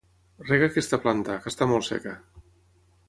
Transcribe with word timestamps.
Rega 0.45 0.69
aquesta 0.71 0.99
planta, 1.03 1.37
que 1.43 1.49
està 1.53 1.69
molt 1.73 1.87
seca. 1.91 2.19